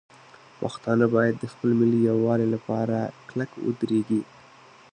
پښتانه 0.61 1.05
باید 1.15 1.35
د 1.39 1.45
خپل 1.53 1.69
ملي 1.79 1.99
یووالي 2.09 2.47
لپاره 2.55 2.97
کلک 3.29 3.51
ودرېږي. 3.67 4.21